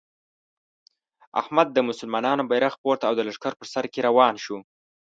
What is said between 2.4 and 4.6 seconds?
بیرغ پورته او د لښکر په سر کې روان شو.